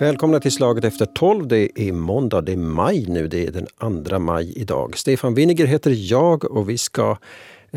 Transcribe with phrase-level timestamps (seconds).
[0.00, 1.48] Välkomna till Slaget efter 12.
[1.48, 4.98] Det är måndag, det är maj nu, det är den 2 maj idag.
[4.98, 7.16] Stefan Winiger heter jag och vi ska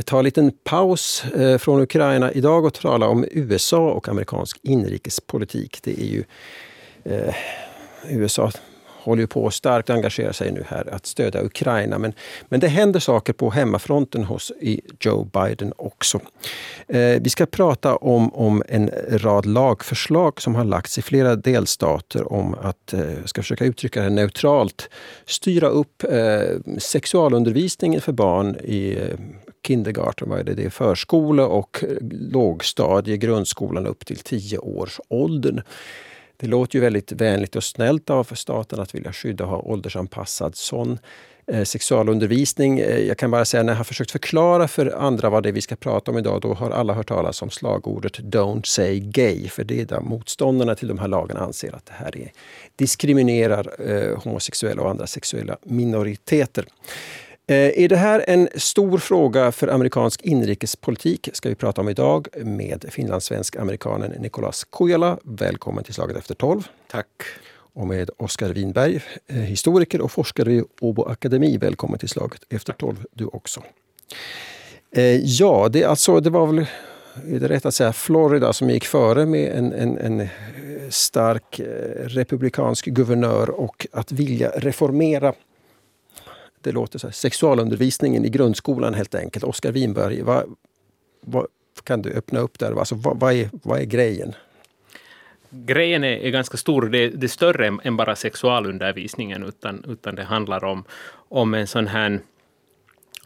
[0.05, 5.79] ta en liten paus eh, från Ukraina idag och tala om USA och amerikansk inrikespolitik.
[5.83, 6.24] Det är ju
[7.03, 7.35] eh,
[8.10, 8.51] USA
[9.04, 11.97] håller ju på att starkt engagera sig nu här att stödja Ukraina.
[11.97, 12.13] Men,
[12.50, 14.51] men det händer saker på hemmafronten hos
[15.00, 16.20] Joe Biden också.
[16.88, 22.34] Eh, vi ska prata om, om en rad lagförslag som har lagts i flera delstater
[22.34, 24.90] om att, eh, ska försöka uttrycka det neutralt,
[25.26, 29.18] styra upp eh, sexualundervisningen för barn i eh,
[29.68, 30.54] kindergarten, vad är det?
[30.54, 35.62] det är förskola och eh, lågstadie, grundskolan upp till 10 års åldern.
[36.41, 40.55] Det låter ju väldigt vänligt och snällt av staten att vilja skydda och ha åldersanpassad
[40.55, 40.99] sån
[41.48, 42.80] eh, sexualundervisning.
[42.80, 45.54] Eh, jag kan bara säga när jag har försökt förklara för andra vad det är
[45.54, 49.49] vi ska prata om idag, då har alla hört talas om slagordet Don't say gay.
[49.49, 52.32] För det är där motståndarna till de här lagarna anser att det här är,
[52.76, 56.66] diskriminerar eh, homosexuella och andra sexuella minoriteter.
[57.52, 61.30] Eh, är det här en stor fråga för amerikansk inrikespolitik?
[61.34, 65.17] ska vi prata om idag med finlandssvensk-amerikanen Nicolas Kujala.
[65.23, 66.67] Välkommen till Slaget efter 12.
[66.91, 67.07] Tack.
[67.73, 71.57] Och med Oskar Winberg, eh, historiker och forskare vid Åbo Akademi.
[71.57, 73.63] Välkommen till Slaget efter 12 du också.
[74.95, 76.66] Eh, ja, det, alltså, det var väl
[77.27, 80.27] är det rätt att säga Florida som gick före med en, en, en
[80.89, 81.61] stark
[82.02, 85.33] republikansk guvernör och att vilja reformera
[86.61, 89.43] det låter så här, sexualundervisningen i grundskolan helt enkelt.
[89.43, 90.55] Oskar Winberg, vad,
[91.21, 91.47] vad,
[91.83, 92.79] kan du öppna upp där?
[92.79, 94.33] Alltså, vad, vad, är, vad är grejen?
[95.49, 96.81] Grejen är, är ganska stor.
[96.81, 100.83] Det, det är större än, än bara sexualundervisningen, utan, utan det handlar om,
[101.29, 102.19] om en sån här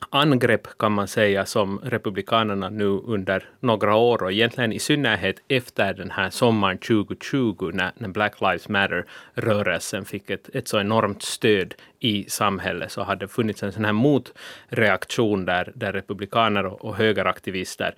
[0.10, 5.94] angrepp kan man säga som Republikanerna nu under några år och egentligen i synnerhet efter
[5.94, 11.74] den här sommaren 2020 när, när Black Lives Matter-rörelsen fick ett, ett så enormt stöd
[12.06, 16.96] i samhället så hade det funnits en sån här motreaktion där, där republikaner och, och
[16.96, 17.96] högeraktivister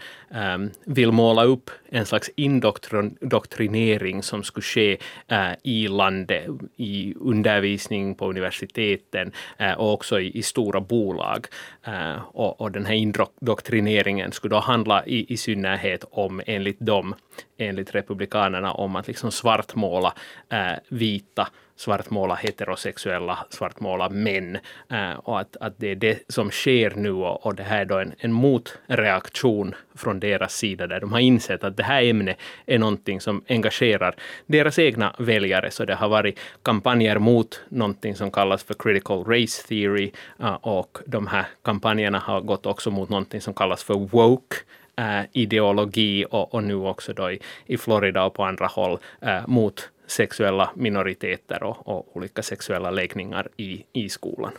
[0.55, 4.97] um, vill måla upp en slags indoktrinering som skulle ske
[5.31, 6.47] uh, i landet,
[6.77, 9.31] i undervisning på universiteten
[9.61, 11.45] uh, och också i, i stora bolag.
[11.87, 17.15] Uh, och, och, den här indoktrineringen skulle då handla i, i synnerhet om, enligt dem,
[17.57, 20.13] enligt republikanerna, om att liksom svartmåla
[20.49, 21.47] äh, vita
[21.77, 24.57] svartmåla heterosexuella, svartmåla män.
[24.91, 27.85] Uh, och att, att det är det som sker nu och, och det här är
[27.85, 32.37] då en, en motreaktion från deras sida där de har insett att det här ämnet
[32.65, 35.71] är någonting som engagerar deras egna väljare.
[35.71, 40.97] Så det har varit kampanjer mot någonting som kallas för critical race theory äh, och
[41.05, 44.57] de här kampanjerna har gått också mot någonting som kallas för woke
[44.99, 48.99] uh, ideologi och, och, nu också då i, i Florida och på andra håll
[49.47, 54.51] mot sexuella minoriteter och, och olika sexuella läggningar i, i skolan.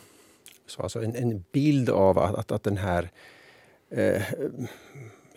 [0.67, 3.09] Så alltså en, en bild av att, att, att den här
[3.91, 4.23] eh,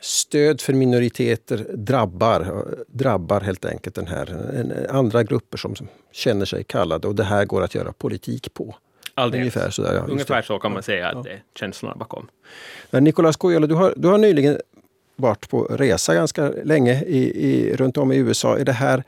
[0.02, 6.46] stöd för minoriteter drabbar, drabbar helt enkelt den här, en, andra grupper som, som känner
[6.46, 8.76] sig kallade och det här går att göra politik på.
[9.14, 9.42] Alldeles.
[9.42, 11.22] Ungefär, sådär, ja, Ungefär så kan man säga att ja.
[11.24, 12.28] det är känslorna bakom.
[12.92, 14.58] Nicolas Kojala, du har, du har nyligen
[15.16, 18.58] varit på resa ganska länge i, i, runt om i USA.
[18.58, 19.04] Är det här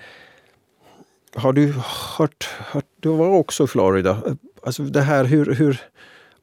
[1.36, 1.74] har du
[2.18, 4.22] hört, hört, du var också i Florida.
[4.64, 5.82] Alltså det här, hur, hur,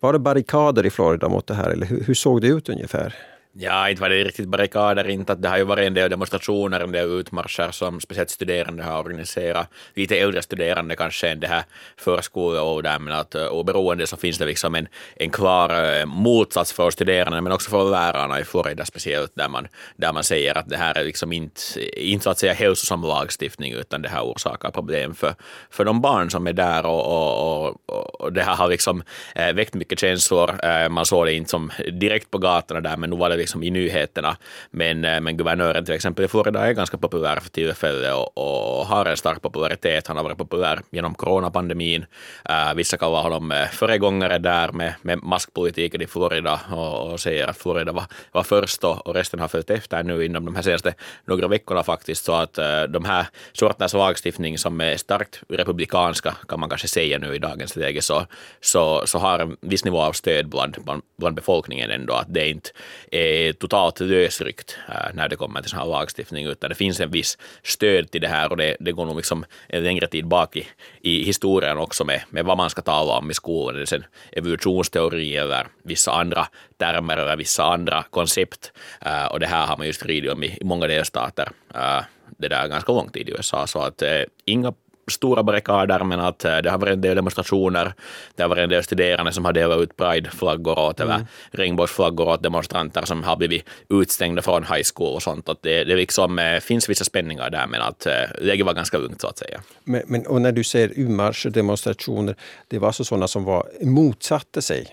[0.00, 3.14] var det barrikader i Florida mot det här eller hur, hur såg det ut ungefär?
[3.52, 6.80] Ja, inte var det riktigt barrikader, inte att det har ju varit en del demonstrationer,
[6.80, 9.68] en del utmarscher som speciellt studerande har organiserat.
[9.94, 11.64] Lite äldre studerande kanske än det här
[11.96, 16.90] förskoleåldern, men att eh, oberoende så finns det liksom en, en klar eh, motsats för
[16.90, 20.76] studerande, men också för lärarna i Florida speciellt, där man, där man säger att det
[20.76, 21.60] här är liksom inte,
[21.96, 25.34] inte så att säga hälsosam lagstiftning, utan det här orsakar problem för,
[25.70, 29.02] för de barn som är där och, och, och, och det här har liksom
[29.34, 30.88] eh, väckt mycket känslor.
[30.88, 33.70] man såg det inte som direkt på gatorna där, men nu var det liksom i
[33.70, 34.36] nyheterna.
[34.70, 38.86] Men, eh, men guvernören till exempel i Florida är ganska populär för tillfället och, och
[38.86, 40.06] har en stark popularitet.
[40.06, 42.06] Han har varit populär genom coronapandemin.
[42.48, 47.46] Äh, vissa kallar honom eh, föregångare där med, med maskpolitiken i Florida och, och säger
[47.48, 50.62] att Florida var, var först och, och resten har följt efter nu inom de här
[50.62, 50.94] senaste
[51.24, 52.24] några veckorna faktiskt.
[52.24, 57.18] Så att äh, de här sorternas lagstiftning som är starkt republikanska kan man kanske säga
[57.18, 58.26] nu i dagens läge så,
[58.60, 62.14] så, så har en viss nivå av stöd bland, bland, bland befolkningen ändå.
[62.14, 62.70] Att det inte
[63.10, 67.00] är är totalt lösryckt äh, när det kommer till sån här lagstiftning, utan det finns
[67.00, 70.26] en viss stöd till det här och det, det går nog liksom en längre tid
[70.26, 70.66] bak i,
[71.00, 73.74] i historien också med, med vad man ska tala om i skolan.
[73.74, 76.46] Det är sen evolutionsteori eller vissa andra
[76.76, 78.72] termer eller vissa andra koncept.
[79.00, 82.00] Äh, och det här har man just ridit om i, i många delstater äh,
[82.38, 84.72] det där ganska lång tid i USA, så att äh, inga
[85.10, 87.92] stora barrikader, men att eh, det har varit en del demonstrationer.
[88.34, 91.12] Det har varit en del studerande som har delat ut prideflaggor åt, mm.
[91.12, 95.48] eller regnbågsflaggor åt demonstranter som har blivit utstängda från high school och sånt.
[95.48, 98.98] Att det, det liksom, eh, finns vissa spänningar där, men att eh, läget var ganska
[98.98, 99.60] lugnt så att säga.
[99.84, 102.34] Men, men, och när du säger U-marscher, demonstrationer,
[102.68, 104.86] det var alltså sådana som var, motsatte sig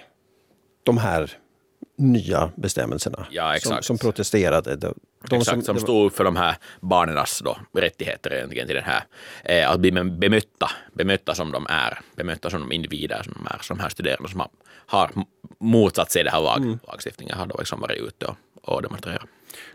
[0.84, 1.38] de här
[1.98, 4.76] nya bestämmelserna ja, som, som, protesterade.
[4.76, 8.86] De, Exakt, som, som stod upp för de här barnens då, rättigheter egentligen till den
[8.86, 9.04] här,
[9.44, 13.60] eh, att bli bemötta, bemötta som de är, bemötta som de individer som de är,
[13.62, 14.50] som de här studerande som har,
[14.86, 15.12] har
[15.60, 16.80] motsatt sig det här lag, mm.
[16.88, 19.26] lagstiftningen, har då liksom varit ute och, och demonstrerat.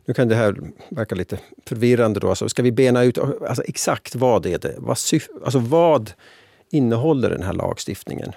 [0.05, 0.57] Nu kan det här
[0.89, 4.75] verka lite förvirrande då, alltså ska vi bena ut alltså exakt vad är det?
[4.79, 6.13] Vad, syf, alltså vad
[6.71, 8.33] innehåller den här lagstiftningen?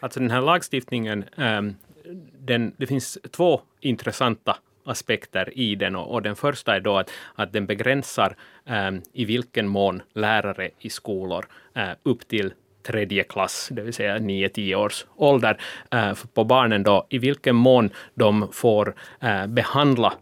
[0.00, 1.76] Alltså den här lagstiftningen, um,
[2.38, 7.10] den, det finns två intressanta aspekter i den och, och den första är då att,
[7.34, 12.52] att den begränsar eh, i vilken mån lärare i skolor eh, upp till
[12.82, 15.60] tredje klass, det vill säga 9-10 års ålder,
[15.90, 20.12] eh, på barnen då, i vilken mån de får eh, behandla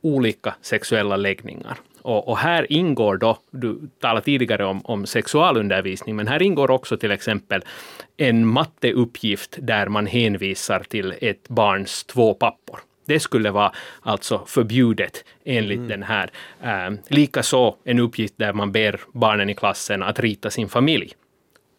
[0.00, 1.78] olika sexuella läggningar.
[2.08, 6.96] Och, och, här ingår då, du talade tidigare om, om sexualundervisning, men här ingår också
[6.96, 7.62] till exempel
[8.16, 12.80] en matteuppgift där man hänvisar till ett barns två pappor.
[13.06, 13.72] Det skulle vara
[14.02, 15.88] alltså förbjudet enligt mm.
[15.88, 16.30] den här.
[16.88, 21.12] Um, Likaså en uppgift där man ber barnen i klassen att rita sin familj.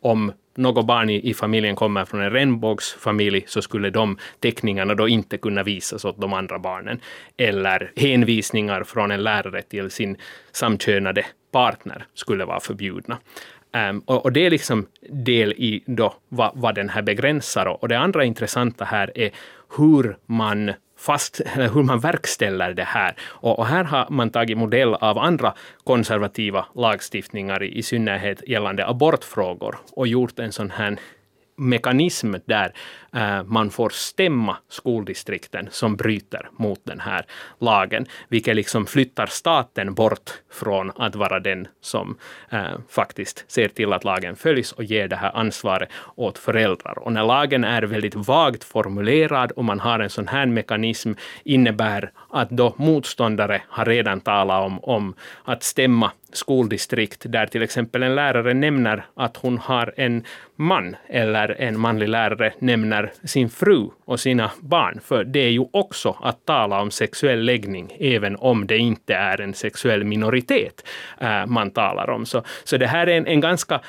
[0.01, 5.07] Om något barn i, i familjen kommer från en regnbågsfamilj så skulle de teckningarna då
[5.07, 6.99] inte kunna visas åt de andra barnen.
[7.37, 10.17] Eller hänvisningar från en lärare till sin
[10.51, 13.17] samkönade partner skulle vara förbjudna.
[13.89, 17.65] Um, och, och, det är liksom del i då vad, vad den här begränsar.
[17.65, 19.31] Och det andra intressanta här är
[19.77, 21.41] hur man fast,
[21.73, 23.15] hur man verkställer det här.
[23.21, 25.53] Och, och, här har man tagit modell av andra
[25.83, 30.97] konservativa lagstiftningar, i, i synnerhet gällande abortfrågor, och gjort en sån här
[31.59, 32.73] mekanism där
[33.13, 37.25] Eh, man får stämma skoldistrikten som bryter mot den här
[37.59, 42.17] lagen, vilket liksom flyttar staten bort från att vara den som
[42.49, 46.99] eh, faktiskt ser till att lagen följs och ger det här ansvaret åt föräldrar.
[46.99, 51.13] Och när lagen är väldigt vagt formulerad och man har en sån här mekanism
[51.43, 55.13] innebär att då motståndare har redan talat om, om
[55.43, 60.23] att stämma skoldistrikt där till exempel en lärare nämner att hon har en
[60.55, 64.99] man eller en manlig lärare nämner sin fru och sina barn.
[65.03, 69.41] För det är ju också att tala om sexuell läggning, även om det inte är
[69.41, 70.87] en sexuell minoritet
[71.21, 72.25] äh, man talar om.
[72.25, 73.81] Så, så det här är en, en ganska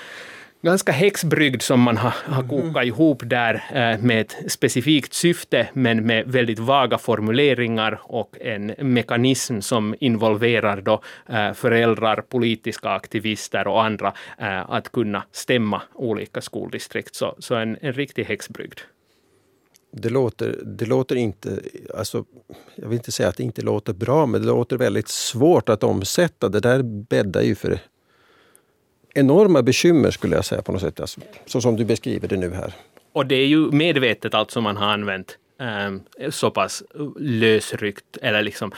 [0.62, 2.88] ganska häxbrygd som man har, har kokat mm.
[2.88, 9.60] ihop där eh, med ett specifikt syfte men med väldigt vaga formuleringar och en mekanism
[9.60, 17.14] som involverar då eh, föräldrar, politiska aktivister och andra eh, att kunna stämma olika skoldistrikt.
[17.14, 18.80] Så, så en, en riktig häxbrygd.
[19.92, 21.60] Det låter, det låter inte,
[21.94, 22.24] alltså,
[22.74, 25.84] jag vill inte säga att det inte låter bra, men det låter väldigt svårt att
[25.84, 26.48] omsätta.
[26.48, 27.78] Det där bäddar ju för
[29.14, 32.50] enorma bekymmer skulle jag säga på något sätt, alltså, så som du beskriver det nu
[32.50, 32.74] här.
[33.12, 36.00] Och det är ju medvetet alltså man har använt ehm,
[36.30, 36.82] så pass
[37.18, 38.72] lösryckt eller liksom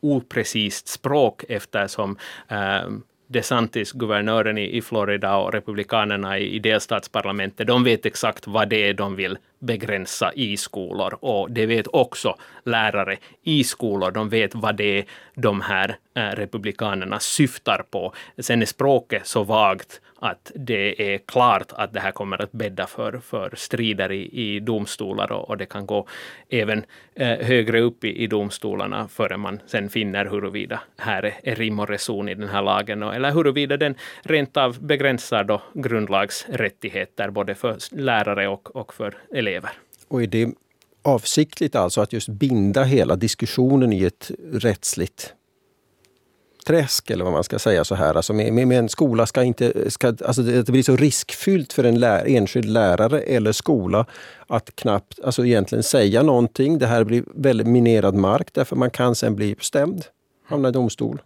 [0.00, 2.16] oprecist språk eftersom
[2.48, 3.02] ehm,
[3.32, 8.88] DeSantis, guvernören i, i Florida och republikanerna i, i delstatsparlamentet, de vet exakt vad det
[8.88, 14.10] är de vill begränsa i skolor och det vet också lärare i skolor.
[14.10, 18.12] De vet vad det är de här eh, republikanerna syftar på.
[18.38, 22.86] Sen är språket så vagt att det är klart att det här kommer att bädda
[22.86, 26.06] för, för strider i, i domstolar och, och det kan gå
[26.48, 26.84] även
[27.14, 31.80] eh, högre upp i, i domstolarna förrän man sen finner huruvida här är, är rim
[31.80, 37.30] och reson i den här lagen och, eller huruvida den rent av begränsar då grundlagsrättigheter
[37.30, 39.70] både för lärare och, och för elever.
[40.08, 40.48] Och är det
[41.02, 45.34] avsiktligt alltså att just binda hela diskussionen i ett rättsligt
[46.66, 48.14] träsk eller vad man ska säga så här.
[48.14, 52.00] Alltså med, med, en skola ska inte, ska, alltså det, blir så riskfyllt för en
[52.00, 54.06] lär, enskild lärare eller skola
[54.46, 56.78] att knappt, alltså egentligen säga någonting.
[56.78, 60.04] Det här blir väldigt minerad mark därför man kan sen bli stämd,
[60.48, 61.22] hamna i domstol.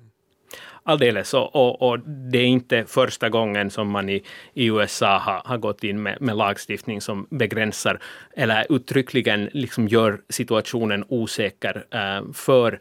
[0.83, 1.35] alldeles.
[1.35, 4.23] Och, och, och, det är inte första gången som man i,
[4.55, 8.00] i USA har, har gått in med, med lagstiftning som begränsar
[8.37, 12.81] eller uttryckligen liksom gör situationen osäker eh, för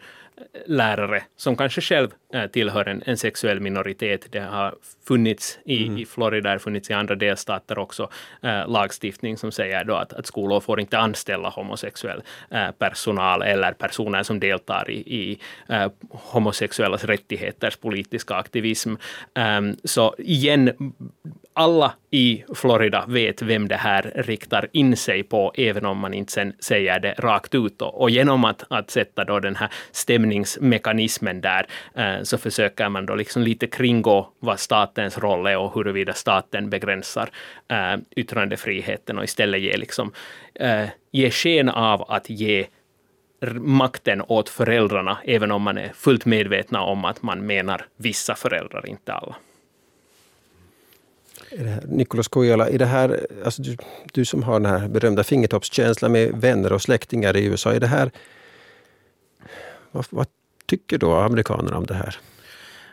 [0.66, 4.28] lärare som kanske själv äh, tillhör en, en, sexuell minoritet.
[4.32, 4.76] Det har
[5.08, 5.98] funnits i, mm.
[5.98, 8.10] i Florida, funnits i andra delstater också
[8.42, 13.72] äh, lagstiftning som säger då att, att skolor får inte anställa homosexuell äh, personal eller
[13.74, 15.40] personer som deltar i, i
[16.10, 18.96] homosexuellas rättigheters politiska aktivism.
[19.36, 20.94] Um, så igen,
[21.54, 26.32] alla i Florida vet vem det här riktar in sig på, även om man inte
[26.32, 27.82] sen säger det rakt ut.
[27.82, 33.16] Och, genom att, att sätta då den här stämningsmekanismen där, eh, så försöker man då
[33.16, 37.30] liksom lite kringgå vad statens roll är och huruvida staten begränsar
[37.68, 40.12] eh, yttrandefriheten och istället ge, liksom,
[40.56, 42.66] eh, ge sken av att ge
[43.60, 48.90] makten åt föräldrarna, även om man är fullt medvetna om att man menar vissa föräldrar,
[48.90, 49.36] inte alla.
[51.86, 53.78] Nikolas Kojala, i det här, alltså du,
[54.14, 57.88] du, som har den här berömda fingertoppskänslan med vänner och släktingar i USA, är det
[57.88, 58.12] här,
[59.92, 60.28] vad, vad
[60.66, 62.18] tycker då amerikanerna om det här?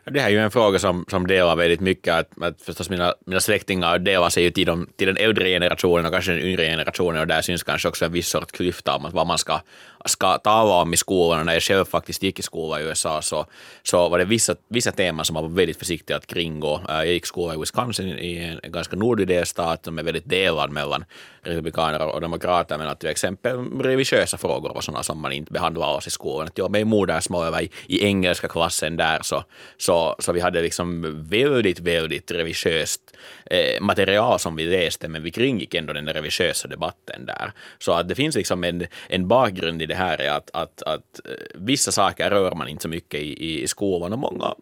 [0.04, 2.14] Det här är ju en fråga som, som delar väldigt mycket.
[2.14, 6.06] Att, att förstås mina, mina släktingar delar sig ju till, de, till den äldre generationen
[6.06, 9.10] och kanske den yngre generationen och där syns kanske också en viss sorts klyfta om
[9.12, 9.60] vad man ska,
[10.04, 11.40] ska tala om i skolan.
[11.40, 13.46] Och när jag själv faktiskt gick i skola i USA så,
[13.82, 16.80] så var det vissa, vissa teman som man var väldigt försiktig att kringgå.
[16.88, 20.70] Eh, jag gick skola i Wisconsin i en ganska nordlig delstat som är väldigt delad
[20.70, 21.04] mellan
[21.42, 25.92] republikaner och demokrater men att till exempel religiösa frågor var sådana som man inte behandlade
[25.92, 26.46] oss i skolan.
[26.46, 29.44] Att jag med modersmål var i, i engelska klassen där så,
[29.76, 33.00] så, så vi hade liksom väldigt, väldigt religiöst
[33.46, 37.52] eh, material som vi läste men vi kringgick ändå den religiösa debatten där.
[37.78, 41.20] Så att det finns liksom en, en bakgrund i det här är att, att, att
[41.24, 44.54] eh, vissa saker rör man inte så mycket i, i skolan och många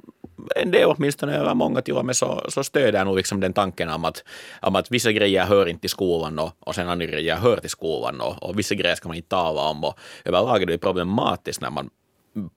[0.57, 3.89] en del åtminstone, eller många till och med, så, så stöder nog liksom den tanken
[3.89, 4.25] om att,
[4.63, 7.71] om att vissa grejer hör inte till skolan och, och sen andra grejer hör till
[7.71, 9.85] skolan och, och vissa grejer ska man inte tala om.
[9.85, 11.91] Och överlag är det problematiskt när man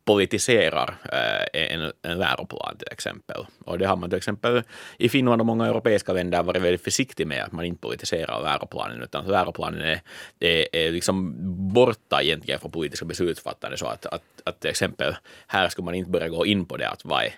[0.06, 3.46] politiserar eh, en, en läroplan till exempel.
[3.66, 4.64] Och det har man till exempel
[4.98, 9.02] i Finland och många europeiska länder varit väldigt försiktig med att man inte politiserar läroplanen
[9.02, 10.02] utan läroplanen är,
[10.40, 11.36] är, är liksom
[11.74, 15.16] borta egentligen från politiska beslutsfattande så att, att, att till exempel
[15.48, 17.34] här skulle man inte börja gå in på det att vad är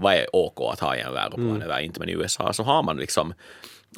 [0.00, 1.62] vad är OK att ha i en läroplan mm.
[1.62, 2.00] eller inte.
[2.00, 3.34] Men i USA så har man liksom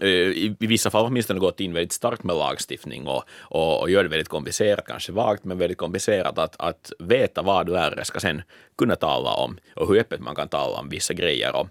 [0.02, 3.90] Eh, i, i vissa fall åtminstone gått in väldigt starkt med lagstiftning och, och, och
[3.90, 8.20] gör det väldigt komplicerat, kanske vagt, men väldigt komplicerat att, att veta vad lärare ska
[8.20, 8.42] sen
[8.78, 11.56] kunna tala om och hur öppet man kan tala om vissa grejer.
[11.56, 11.68] Och,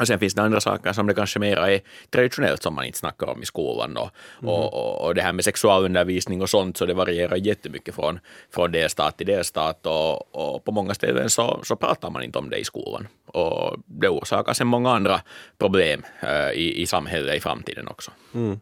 [0.00, 1.80] och sen finns det andra saker som det kanske mera är
[2.10, 3.96] traditionellt som man inte snackar om i skolan.
[3.96, 4.10] Och,
[4.42, 4.54] mm.
[4.54, 8.20] och, och, det här med sexualundervisning och sånt, så det varierar jättemycket från,
[8.54, 9.86] från delstat till delstat.
[9.86, 13.08] Och, och på många ställen så, så pratar man inte om det i skolan.
[13.26, 15.20] Och det orsakar sen många andra
[15.58, 18.10] problem äh, i, i samhället i framtiden också.
[18.34, 18.60] Mm.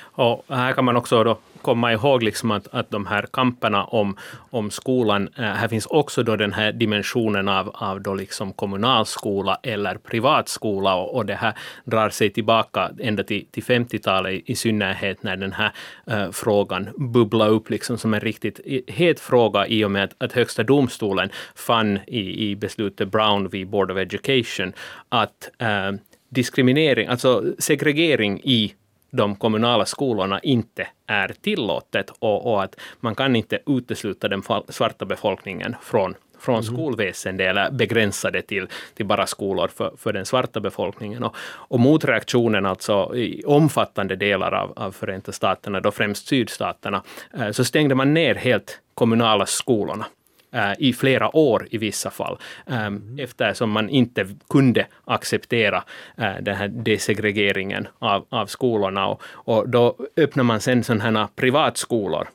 [0.00, 4.16] Och här kan man också då komma ihåg liksom att, att de här kamperna om,
[4.50, 9.58] om skolan, eh, här finns också då den här dimensionen av, av då liksom kommunalskola
[9.62, 11.54] eller privatskola och, och det här
[11.84, 15.72] drar sig tillbaka ända till, till 50-talet i, i synnerhet när den här
[16.06, 20.32] äh, frågan bubblar upp liksom som en riktigt het fråga i och med att, att
[20.32, 24.72] Högsta domstolen fann i, i beslutet Brown v Board of Education
[25.08, 25.92] att äh,
[26.28, 28.74] diskriminering, alltså segregering i
[29.16, 35.04] de kommunala skolorna inte är tillåtet och, och, att man kan inte utesluta den svarta
[35.04, 36.64] befolkningen från från mm.
[36.64, 41.24] skolväsendet eller begränsa det till, till bara skolor för, för den svarta befolkningen.
[41.24, 47.02] Och, och motreaktionen alltså i omfattande delar av, av Förenta staterna, då främst sydstaterna,
[47.38, 50.06] eh, så stängde man ner helt kommunala skolorna.
[50.54, 53.18] Eh, i flera år i vissa fall, mm.
[53.18, 55.84] eftersom man inte kunde acceptera
[56.18, 59.06] eh, den här desegregeringen av, av skolorna.
[59.06, 62.28] Och, och då öppnade man sen sådana här privatskolor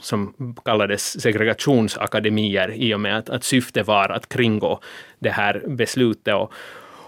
[0.00, 4.80] som kallades segregationsakademier i och med att, att syftet var att kringgå
[5.18, 6.34] det här beslutet.
[6.34, 6.52] Och,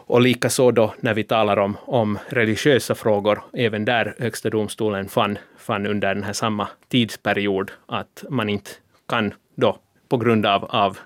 [0.07, 5.39] och likaså då när vi talar om, om religiösa frågor, även där Högsta domstolen fann,
[5.59, 8.71] fann under den här samma tidsperiod att man inte
[9.09, 9.79] kan då
[10.11, 10.99] på grund av, av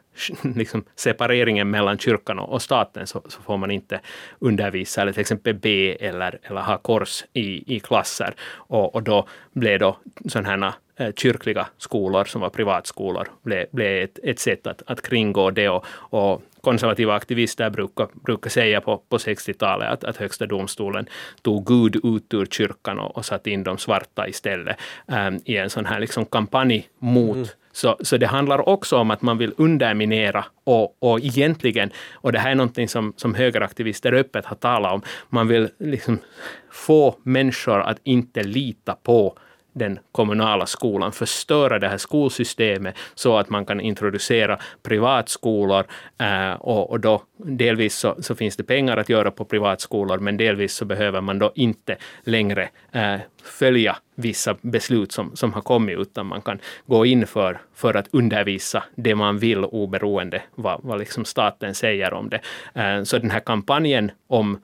[0.42, 4.00] liksom separeringen mellan kyrkan och, staten så, så, får man inte
[4.38, 8.34] undervisa eller till exempel be eller, eller ha kors i, i klasser.
[8.54, 9.96] Och, och då blev då
[10.26, 10.48] sådana
[10.96, 15.50] här eh, kyrkliga skolor som var privatskolor blev, blev ett, ett sätt att, att kringgå
[15.50, 21.06] det och, och konservativa aktivister brukar, brukar säga på, på 60-talet att, att Högsta domstolen
[21.42, 25.70] tog Gud ut ur kyrkan och, och satte in de svarta istället um, i en
[25.70, 29.54] sån här liksom kampanj mot mm så, så det handlar också om att man vill
[29.56, 34.92] underminera och, och egentligen, och det här är någonting som, som högeraktivister öppet har talat
[34.92, 36.18] om, man vill liksom
[36.70, 39.38] få människor att inte lita på
[39.74, 45.84] den kommunala skolan, förstöra det här skolsystemet så att man kan introducera privatskolor
[46.18, 50.36] eh, och, och då delvis så, så, finns det pengar att göra på privatskolor men
[50.36, 55.98] delvis så behöver man då inte längre eh, följa vissa beslut som, som har kommit
[55.98, 60.98] utan man kan gå in för, för att undervisa det man vill oberoende vad, vad
[60.98, 62.40] liksom staten säger om det.
[62.74, 64.58] Eh, så den här kampanjen om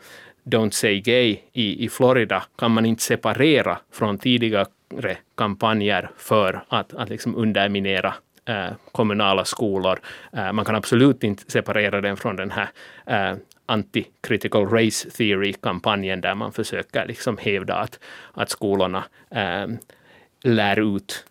[0.45, 4.19] Don't say gay i, i Florida kan man inte separera från
[4.91, 10.01] tidigare kampanjer för att, att liksom underminera eh, kommunala skolor.
[10.33, 12.69] Eh, man kan absolut inte separera den från den här
[13.07, 17.99] eh, anti-critical race theory-kampanjen där man försöker liksom hävda att,
[18.35, 19.05] att skolorna
[20.43, 21.27] lär ut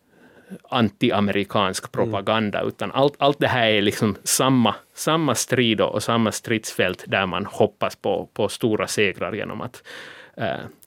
[0.70, 1.92] anti-amerikansk mm.
[1.92, 2.68] propaganda, mm.
[2.68, 7.46] utan allt, allt det här är liksom samma, samma strid och samma stridsfält där man
[7.46, 9.84] hoppas på, på stora segrar genom att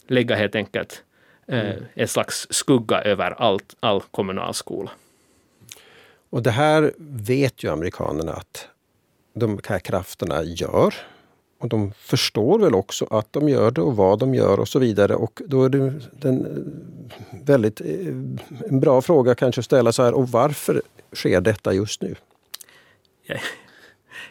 [0.07, 1.05] lägga helt enkelt
[1.47, 1.85] mm.
[1.95, 4.91] en slags skugga över allt, all kommunal skola.
[6.31, 8.69] Och det här vet ju amerikanerna att
[9.35, 10.95] de här krafterna gör.
[11.59, 14.79] Och de förstår väl också att de gör det och vad de gör och så
[14.79, 15.15] vidare.
[15.15, 17.87] Och då är det den eh, väldigt eh,
[18.69, 20.83] en bra fråga kanske att ställa så här, och varför
[21.13, 22.15] sker detta just nu?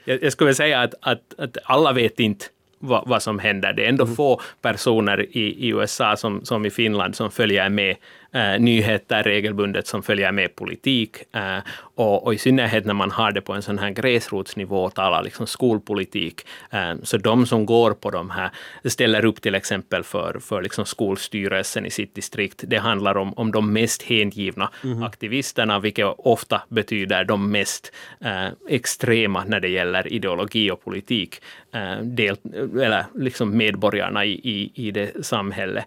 [0.06, 2.46] Jag, jag skulle säga att, att, att alla vet inte
[2.82, 3.74] vad, vad som händer.
[3.74, 4.16] Det är ändå mm.
[4.16, 7.96] få personer i, i USA som, som i Finland som följer med
[8.34, 11.18] eh, nyheter regelbundet som följer med politik.
[11.36, 11.58] Eh,
[12.02, 15.24] och, och, i synnerhet när man har det på en sån här gräsrotsnivå och talar
[15.24, 16.42] liksom skolpolitik.
[16.70, 18.50] Eh, så de som går på de här,
[18.86, 23.52] ställer upp till exempel för, för liksom skolstyrelsen i sitt distrikt, det handlar om, om
[23.52, 25.04] de mest hängivna mm.
[25.04, 31.42] aktivisterna, vilket ofta betyder de mest eh, extrema när det gäller ideologi och politik.
[31.74, 32.38] Eh, del,
[32.82, 35.86] eller liksom medborgarna i, i, i det samhället.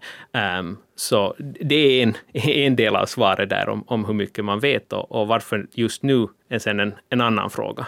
[0.59, 4.59] Um, så det är en, en del av svaret där om, om hur mycket man
[4.59, 7.87] vet och, och varför just nu är sen en, en annan fråga.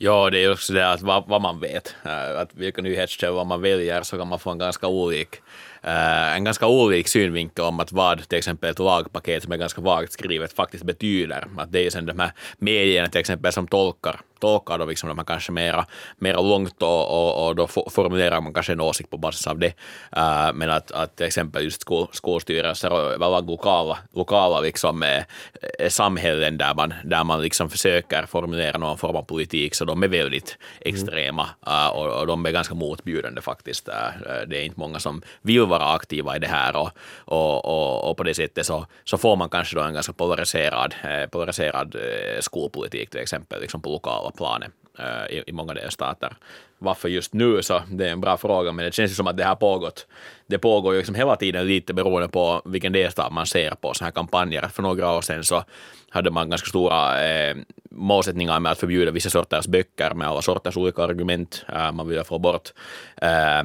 [0.00, 3.60] Ja, det är också det att vad, vad man vet, eh, att vilka nyhetskällor man
[3.60, 5.40] väljer så kan man få en ganska olik
[5.82, 9.80] eh, en ganska olik synvinkel om att vad till exempel ett lagpaket som är ganska
[9.80, 11.44] vagt skrivet faktiskt betyder.
[11.58, 15.18] Att det är sen de här medierna till exempel som tolkar tolkar då liksom de
[15.18, 19.16] här kanske mera, mera långt och, och, och då formulerar man kanske en åsikt på
[19.16, 19.72] basis av det.
[20.16, 25.88] Uh, men att, att till exempel just skol, skolstyrelser och överlag lokala, lokala liksom, eh,
[25.88, 30.08] samhällen där man, där man liksom försöker formulera någon form av politik så de är
[30.08, 33.88] väldigt extrema uh, och, och, de är ganska motbjudande faktiskt.
[33.88, 33.94] Uh,
[34.46, 36.90] det är inte många som vill vara aktiva i det här och,
[37.24, 40.94] och, och, och på det sättet så, så får man kanske då en ganska polariserad,
[41.04, 46.36] eh, polariserad eh, skolpolitik till exempel liksom på lokala planet eh, i, i många delstater.
[46.78, 49.36] Varför just nu så det är en bra fråga men det känns ju som att
[49.36, 50.06] det har pågått.
[50.46, 54.06] Det pågår ju liksom hela tiden lite beroende på vilken delstat man ser på sådana
[54.06, 54.68] här kampanjer.
[54.68, 55.64] För några år sedan så
[56.10, 57.56] hade man ganska stora eh,
[57.90, 61.64] målsättningar med att förbjuda vissa sorters böcker med alla sorters olika argument.
[61.68, 62.72] Eh, man ville få bort
[63.16, 63.62] eh,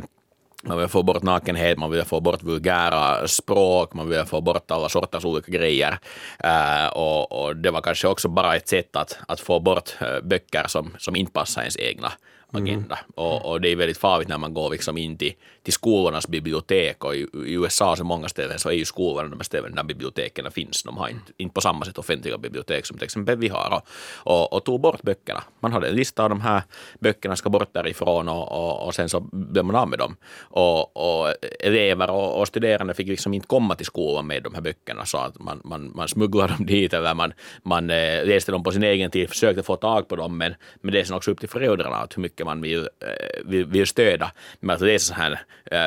[0.63, 4.71] man vill få bort nakenhet, man vill få bort vulgära språk, man vill få bort
[4.71, 5.99] alla sorters olika grejer.
[6.43, 10.27] Uh, och, och, det var kanske också bara ett sätt att, att få bort uh,
[10.27, 12.11] böcker som, som inte passar ens egna
[12.51, 12.95] agenda.
[12.95, 13.11] Mm.
[13.15, 17.03] Och, och, det är väldigt farligt när man går liksom in till, till skolornas bibliotek
[17.03, 20.51] och i, i USA så många ställen så är ju skolorna de ställen där biblioteken
[20.51, 20.83] finns.
[20.83, 23.87] De har inte, inte på samma sätt offentliga bibliotek som till exempel vi har och,
[24.33, 25.43] och, och tog bort böckerna.
[25.59, 26.61] Man hade en lista av de här
[26.99, 30.15] böckerna ska bort därifrån och, och, och sen så blev man av med dem.
[30.39, 34.61] Och, och elever och, och, studerande fick liksom inte komma till skolan med de här
[34.61, 38.63] böckerna så att man, man, man smugglade dem dit eller man, man eh, läste dem
[38.63, 41.31] på sin egen tid, försökte få tag på dem men, men det är sen också
[41.31, 45.13] upp till föräldrarna att hur mycket man vill, eh, vill, vill stödja med att läsa
[45.13, 45.39] så här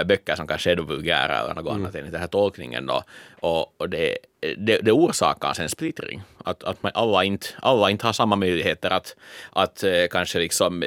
[0.06, 1.82] böcker som kanske är vulgära eller något mm.
[1.82, 2.86] annat enligt den här tolkningen.
[2.86, 3.02] Då.
[3.40, 4.18] Och, och det,
[4.56, 6.22] det, det orsakar en splittring.
[6.44, 9.16] Att, att man, alla, inte, alla inte har samma möjligheter att,
[9.52, 10.84] att äh, kanske liksom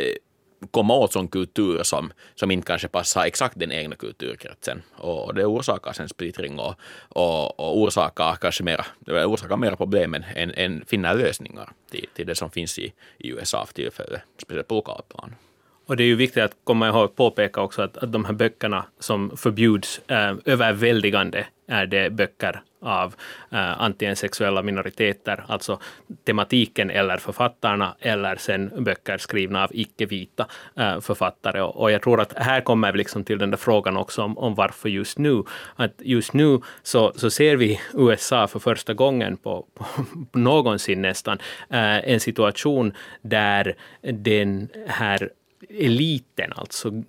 [0.72, 4.82] komma åt sån kultur som, som inte kanske passar exakt den egna kulturkretsen.
[4.96, 6.76] Och det orsakar en splittring och,
[7.10, 12.28] och, och orsakar kanske mera, orsakar mera problem än, än, än finna lösningar till, till
[12.28, 15.36] det som finns i, i USA för tillfället, speciellt på lokalplan.
[15.90, 18.86] Och det är ju viktigt att komma ihåg påpeka också att, att de här böckerna
[19.00, 23.16] som förbjuds eh, överväldigande är det böcker av
[23.52, 25.80] eh, antingen sexuella minoriteter, alltså
[26.24, 31.62] tematiken eller författarna, eller sen böcker skrivna av icke-vita eh, författare.
[31.62, 34.38] Och, och, jag tror att här kommer vi liksom till den där frågan också om,
[34.38, 35.44] om varför just nu.
[35.76, 39.66] Att just nu så, så ser vi USA för första gången på,
[40.32, 41.38] på någonsin nästan
[41.70, 45.30] eh, en situation där den här
[45.70, 47.04] eliten, alltså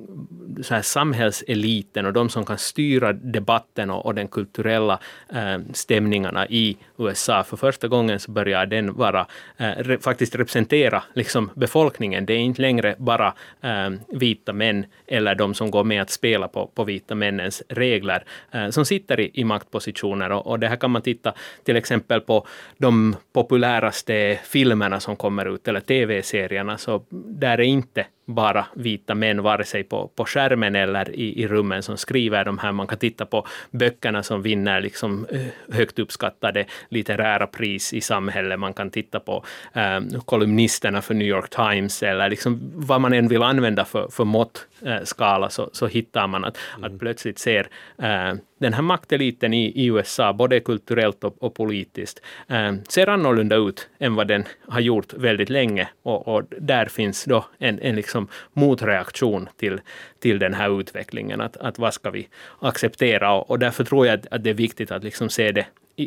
[0.62, 6.46] så här samhällseliten och de som kan styra debatten och, och den kulturella eh, stämningarna
[6.46, 7.44] i USA.
[7.44, 12.26] För första gången så börjar den vara, eh, re, faktiskt representera liksom befolkningen.
[12.26, 16.48] Det är inte längre bara eh, vita män eller de som går med att spela
[16.48, 20.32] på, på vita männens regler eh, som sitter i, i maktpositioner.
[20.32, 22.46] Och, och, det här kan man titta till exempel på
[22.78, 29.42] de populäraste filmerna som kommer ut, eller tv-serierna, så där är inte bara vita män,
[29.42, 32.72] vare sig på, på skärmen eller i, i rummen som skriver de här.
[32.72, 38.58] Man kan titta på böckerna som vinner liksom eh, högt uppskattade litterära pris i samhället.
[38.58, 43.28] Man kan titta på eh, kolumnisterna för New York Times eller liksom vad man än
[43.28, 46.84] vill använda för, för måttskala eh, så, så hittar man att, mm.
[46.94, 52.20] att plötsligt ser eh, den här makteliten i, i USA, både kulturellt och, och politiskt,
[52.48, 55.88] eh, ser annorlunda ut än vad den har gjort väldigt länge.
[56.02, 58.19] Och, och där finns då en, en liksom
[58.52, 59.80] motreaktion till,
[60.18, 61.40] till den här utvecklingen.
[61.40, 62.28] Att, att vad ska vi
[62.61, 63.33] acceptera?
[63.33, 65.66] Och, och därför tror jag att, att det är viktigt att liksom se det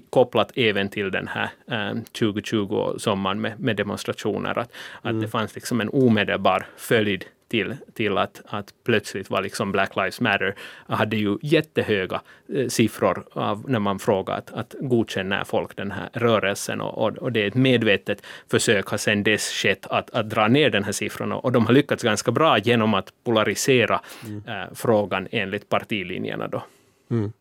[0.10, 4.60] kopplat även till den här eh, 2020-sommaren med, med demonstrationer.
[4.60, 4.72] Att,
[5.04, 5.16] mm.
[5.16, 9.96] att det fanns liksom en omedelbar följd till, till att, att plötsligt var liksom Black
[9.96, 10.56] Lives Matter
[10.88, 12.22] hade ju jättehöga
[12.54, 17.32] eh, siffror av när man frågar att, godkänner folk den här rörelsen och, och, och,
[17.32, 20.92] det är ett medvetet försök har sedan dess skett att, att dra ner den här
[20.92, 24.44] siffran och de har lyckats ganska bra genom att polarisera mm.
[24.48, 26.48] eh, frågan enligt partilinjerna.
[26.48, 26.64] Då.
[27.12, 27.34] Mm.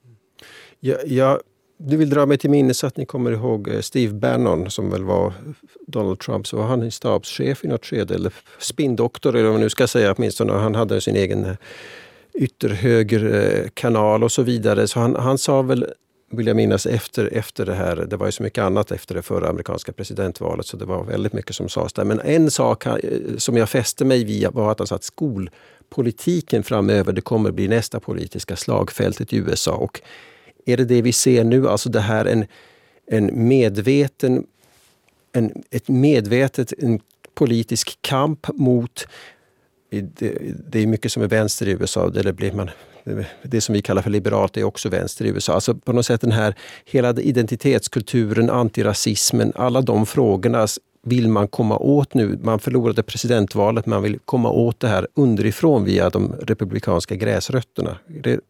[0.81, 1.41] Ja, jag
[1.85, 5.05] du vill dra mig till minnes att ni kommer ihåg eh, Steve Bannon som väl
[5.05, 5.33] var
[5.87, 9.71] Donald Trump, så var han stabschef i något skede, eller spindoktor eller vad man nu
[9.71, 10.53] ska säga åtminstone.
[10.53, 11.55] Han hade sin egen eh,
[12.35, 14.89] ytterhögerkanal eh, och så vidare.
[14.89, 15.87] Så han, han sa väl,
[16.31, 19.23] vill jag minnas, efter, efter det här, det var ju så mycket annat efter det
[19.23, 22.05] förra amerikanska presidentvalet så det var väldigt mycket som sades där.
[22.05, 22.85] Men en sak
[23.37, 27.69] som jag fäste mig vid var att han sa att skolpolitiken framöver, det kommer bli
[27.69, 29.73] nästa politiska slagfältet i USA.
[29.73, 30.01] Och
[30.67, 32.47] är det det vi ser nu, alltså det här en,
[33.07, 34.47] en medveten,
[35.33, 37.01] en, ett medvetet en
[37.35, 39.07] politisk kamp mot
[40.01, 40.33] det,
[40.71, 42.09] det är mycket som är vänster i USA.
[42.09, 42.71] Det, blir man,
[43.43, 45.53] det som vi kallar för liberalt är också vänster i USA.
[45.53, 50.67] Alltså på något sätt den här hela identitetskulturen, antirasismen, alla de frågorna
[51.03, 52.39] vill man komma åt nu.
[52.43, 57.99] Man förlorade presidentvalet, man vill komma åt det här underifrån via de republikanska gräsrötterna.
[58.07, 58.41] Det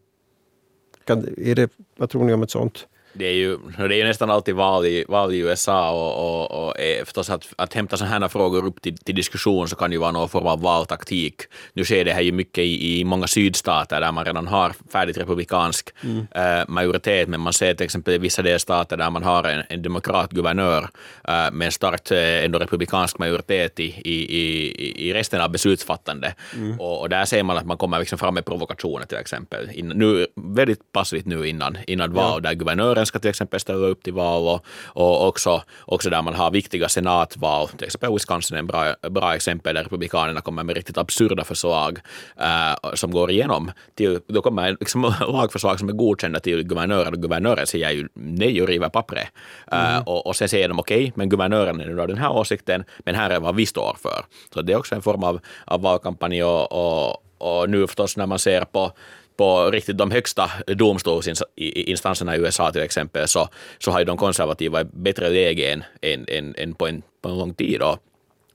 [1.05, 2.87] kan, är det, vad tror ni om ett sånt?
[3.13, 6.67] Det är ju, det är ju nästan alltid val i, val i USA och, och,
[6.67, 6.73] och
[7.05, 10.11] förstås att, att hämta sådana här frågor upp till, till, diskussion så kan ju vara
[10.11, 11.41] någon form av valtaktik.
[11.73, 15.17] Nu sker det här ju mycket i, i många sydstater där man redan har färdigt
[15.17, 16.27] republikansk mm.
[16.31, 19.81] äh, majoritet, men man ser till exempel i vissa delstater där man har en, en
[19.81, 20.89] demokratguvernör
[21.27, 26.33] äh, med en starkt äh, ändå republikansk majoritet i, i, i, i resten av beslutsfattande.
[26.55, 26.79] Mm.
[26.79, 29.69] Och, och, där ser man att man kommer liksom fram med provokationer till exempel.
[29.73, 32.49] In, nu, väldigt passivt nu innan, innan val, ja.
[32.49, 36.35] där guvernören ska till exempel ställa upp till val och, och också, också där man
[36.35, 37.67] har viktiga senatval.
[37.67, 41.99] Till exempel Wisconsin är en bra, bra exempel där Republikanerna kommer med riktigt absurda förslag
[42.37, 43.71] äh, som går igenom.
[43.95, 48.61] Till, då kommer liksom lagförslag som är godkända till guvernören och guvernören säger ju nej
[48.61, 49.27] och river pappret.
[49.71, 50.03] Äh, mm.
[50.03, 52.83] och, och sen säger de okej, okay, men guvernören är nu av den här åsikten,
[52.99, 54.25] men här är vad vi står för.
[54.53, 58.27] Så det är också en form av, av valkampanj och, och, och nu förstås när
[58.27, 58.91] man ser på
[59.37, 64.81] på riktigt de högsta domstolsinstanserna i USA till exempel så, så har ju de konservativa
[64.81, 67.81] ett bättre läge än, än, än, än på, en, på en lång tid.
[67.81, 67.99] Och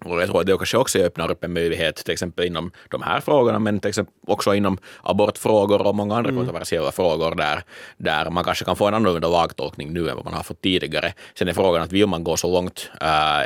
[0.04, 3.02] och jag tror att det kanske också öppnar upp en möjlighet till exempel inom de
[3.02, 6.40] här frågorna, men till exempel också inom abortfrågor och många andra mm.
[6.40, 7.62] kontroversiella frågor där,
[7.96, 11.12] där man kanske kan få en annorlunda lagtolkning nu än vad man har fått tidigare.
[11.38, 13.40] Sen är frågan att vill man gå så långt äh,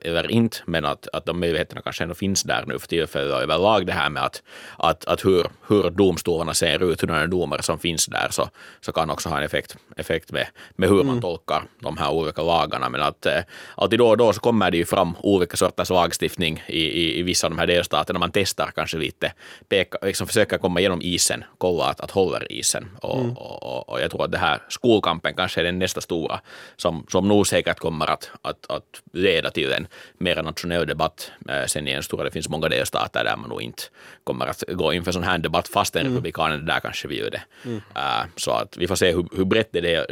[0.00, 3.86] eller inte, men att, att de möjligheterna kanske ändå finns där nu för tillfället överlag
[3.86, 4.42] det här med att,
[4.78, 8.48] att, att hur, hur domstolarna ser ut, hur domare som finns där, så,
[8.80, 11.06] så kan också ha en effekt, effekt med, med hur mm.
[11.06, 12.88] man tolkar de här olika lagarna.
[12.88, 13.32] Men att äh,
[13.74, 17.18] alltid då och då så kommer det ju fram olika sorters deras lagstiftning i, i,
[17.18, 18.18] i vissa av de här delstaterna.
[18.18, 19.32] Man testar kanske lite,
[19.68, 22.88] peka, liksom försöker komma igenom isen, kolla att, att håller isen.
[23.02, 23.36] Och, mm.
[23.36, 26.40] och, och, och, jag tror att det här skolkampen kanske är den nästa stora
[26.76, 29.86] som, som nog säkert kommer att, att, att leda till en
[30.18, 32.02] mer nationell debatt eh, sen igen.
[32.02, 33.82] Tror det finns många delstater där man nog inte
[34.24, 36.12] kommer att gå in för sån här debatt fastän mm.
[36.12, 37.42] republikanerna där kanske vill det.
[37.64, 37.76] Mm.
[37.76, 40.06] Uh, så att vi får se hur, hur brett det, det,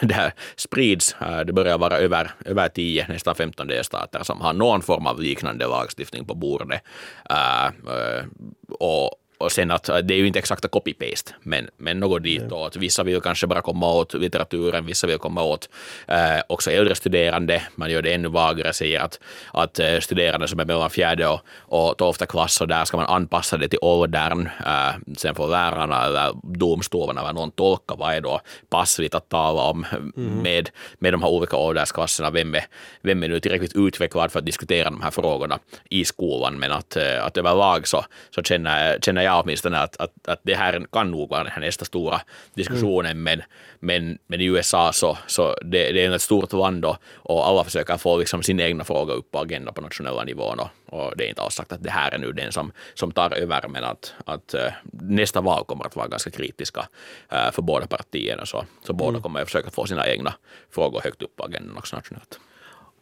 [0.02, 1.16] det här sprids.
[1.22, 5.13] Uh, det börjar vara över, över 10, nästan 15 delstater som har någon form av
[5.14, 6.82] av liknande lagstiftning på bordet.
[7.30, 8.26] Uh,
[8.68, 12.76] och och sen att det är ju inte exakta copy-paste, men, men något ditåt.
[12.76, 15.68] Vissa vill kanske bara komma åt litteraturen, vissa vill komma åt
[16.08, 17.62] eh, också äldre studerande.
[17.74, 19.20] Man gör det ännu vagare, säger att,
[19.52, 23.06] att eh, studerande som är mellan fjärde och, och tolfte klass, och där ska man
[23.06, 24.48] anpassa det till åldern.
[24.66, 29.62] Eh, sen får lärarna eller domstolarna eller någon tolka vad är då passligt att tala
[29.62, 30.42] om mm.
[30.42, 32.30] med, med de här olika åldersklasserna.
[32.30, 32.64] Vem är,
[33.02, 35.58] vem är nu tillräckligt utvecklad för att diskutera de här frågorna
[35.90, 40.40] i skolan, men att, att överlag så, så känner, känner jag åtminstone att, att, att
[40.42, 42.20] det här kan nog vara den här nästa stora
[42.54, 43.22] diskussionen, mm.
[43.22, 43.42] men,
[43.80, 47.64] men, men i USA så, så det, det är ett stort land och, och alla
[47.64, 51.24] försöker få liksom sin egna fråga upp på agendan på nationella nivån och, och det
[51.24, 53.84] är inte alls sagt att det här är nu den som, som tar över, men
[53.84, 54.60] att, att uh,
[54.92, 56.80] nästa val kommer att vara ganska kritiska
[57.32, 59.22] uh, för båda partierna, så, så båda mm.
[59.22, 60.34] kommer att försöka få sina egna
[60.70, 62.40] frågor högt upp på agendan också nationellt.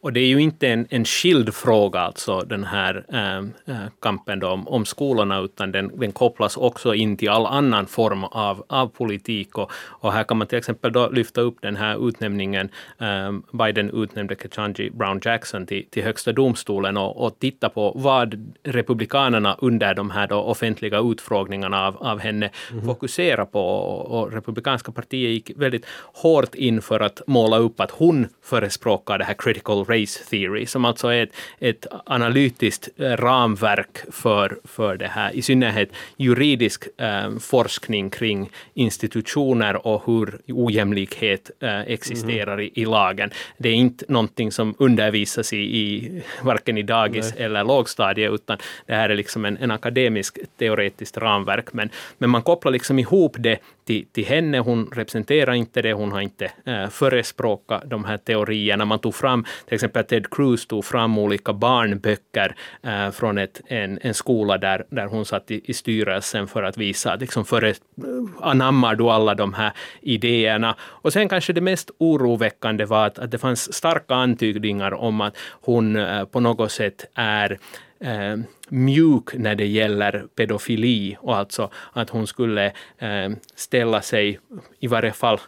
[0.03, 4.67] Och det är ju inte en, en skild fråga, alltså den här äh, kampen om,
[4.67, 9.57] om skolorna, utan den, den, kopplas också in till all annan form av, av politik.
[9.57, 13.89] Och, och här kan man till exempel då lyfta upp den här utnämningen, äh, Biden
[14.03, 19.93] utnämnde Ketanji Brown Jackson till, till högsta domstolen och, och titta på vad republikanerna under
[19.93, 22.85] de här då offentliga utfrågningarna av, av henne mm.
[22.85, 23.59] fokuserar på.
[23.59, 29.17] Och, och republikanska partiet gick väldigt hårt in för att måla upp att hon förespråkar
[29.17, 34.97] det här critical race theory, som alltså är ett, ett analytiskt eh, ramverk för, för
[34.97, 42.65] det här, i synnerhet juridisk eh, forskning kring institutioner och hur ojämlikhet eh, existerar mm.
[42.65, 43.31] i, i, lagen.
[43.57, 47.45] Det är inte någonting som undervisas i, i varken i dagis Nej.
[47.45, 51.73] eller lågstadie, utan det här är liksom en, en akademisk teoretiskt ramverk.
[51.73, 54.59] Men, men man kopplar liksom ihop det till, till henne.
[54.59, 58.85] Hon representerar inte det, hon har inte äh, förespråkat de här teorierna.
[58.85, 63.99] Man tog fram, till exempel Ted Cruz tog fram olika barnböcker äh, från ett, en,
[64.01, 67.69] en skola där, där hon satt i, i styrelsen för att visa att liksom före,
[67.69, 70.75] äh, eh, anammar du alla de här idéerna.
[70.81, 75.37] Och sen kanske det mest oroväckande var att, att det fanns starka antydningar om att
[75.61, 77.57] hon äh, på något sätt är
[78.03, 78.37] eh,
[78.69, 82.65] mjuk när det gäller pedofili och alltså att hon skulle
[82.97, 84.39] eh, ställa sig,
[84.79, 85.39] i varje fall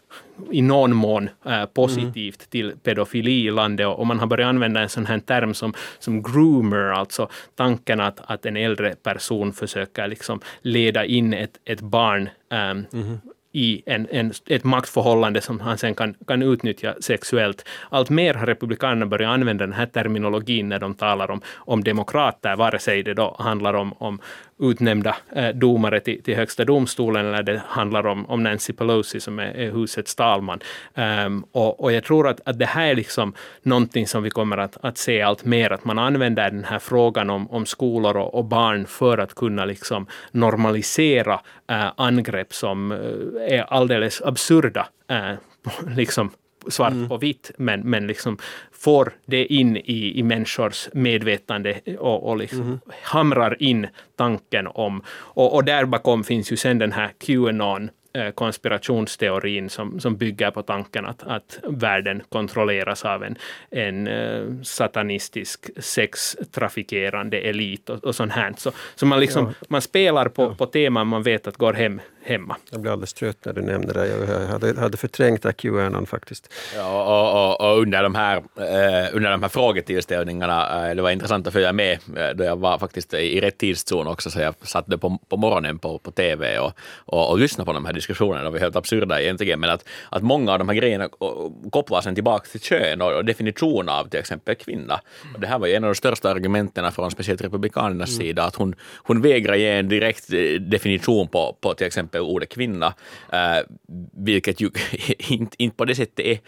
[0.52, 2.50] i någon mån, eh, positivt mm.
[2.50, 6.24] till pedofili i landet och man har börjat använda en sån här term som, som
[6.24, 12.30] groomer, alltså tanken att, att en äldre person försöker liksom leda in ett, ett barn
[12.52, 13.20] mm
[13.56, 17.66] i en, en, ett maktförhållande som han sen kan, kan utnyttja sexuellt.
[17.90, 22.56] Allt mer har republikanerna börjat använda den här terminologin när de talar om, om demokrater,
[22.56, 24.20] vare sig det då handlar om, om
[24.60, 29.40] utnämnda eh, domare till, till högsta domstolen eller det handlar om, om Nancy Pelosi som
[29.40, 30.60] är, är husets talman.
[30.94, 34.58] Um, och, och jag tror att, att det här är liksom någonting som vi kommer
[34.58, 38.36] att, att se allt mer, att man använder den här frågan om, om skolor och,
[38.36, 41.34] och barn för att kunna liksom normalisera
[41.72, 44.88] uh, angrepp som uh, är alldeles absurda.
[45.12, 45.34] Uh,
[45.96, 46.32] liksom
[46.70, 47.10] svart mm.
[47.10, 48.38] på vitt, men, men liksom
[48.72, 52.80] får det in i, i människors medvetande och, och liksom mm.
[53.04, 55.02] hamrar in tanken om...
[55.08, 57.90] Och, och där bakom finns ju sen den här Qanon
[58.36, 63.36] konspirationsteorin som, som bygger på tanken att, att världen kontrolleras av en,
[63.72, 68.54] en uh, satanistisk sextrafikerande elit och, och sånt här.
[68.58, 69.66] Så, så man, liksom, ja.
[69.70, 70.56] man spelar på, ja.
[70.56, 72.58] på teman man vet att går hem hemma.
[72.72, 74.08] Jag blir alldeles trött när du nämner det.
[74.08, 76.54] Jag hade, hade förträngt Qanon faktiskt.
[76.76, 81.12] Ja, och, och, och, under, de här, eh, under de här frågetillställningarna, eh, det var
[81.12, 84.56] intressant att följa med eh, då jag var faktiskt i rätt tidszon också, så jag
[84.62, 88.05] satt på, på morgonen på, på TV och, och, och lyssnade på de här diskussionerna.
[88.08, 91.10] De var helt absurda egentligen, men att, att många av de här grejerna
[91.72, 95.02] kopplar sen tillbaka till kön och, definition av till exempel kvinna.
[95.34, 98.20] Och det här var ju en av de största argumenten från speciellt Republikanernas mm.
[98.20, 102.50] sida, att hon, hon vägrar ge en direkt eh, definition på, på till exempel ordet
[102.50, 102.94] kvinna,
[103.32, 103.40] äh,
[104.14, 104.70] vilket ju
[105.30, 106.40] inte, inte på det sättet är